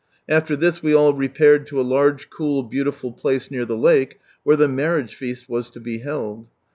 After 0.27 0.55
this, 0.55 0.81
we 0.81 0.95
all 0.95 1.13
repaired 1.13 1.67
to 1.67 1.79
a 1.79 1.83
large 1.85 2.31
cool 2.31 2.63
beautiful 2.63 3.11
place 3.11 3.51
near 3.51 3.65
the 3.65 3.77
lake, 3.77 4.17
where 4.41 4.57
the 4.57 4.67
marriage 4.67 5.13
feast 5.13 5.47
was 5.47 5.69
to 5.69 5.79
be 5.79 5.99
held. 5.99 6.49